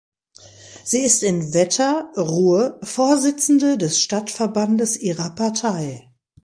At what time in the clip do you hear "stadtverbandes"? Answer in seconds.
3.99-4.97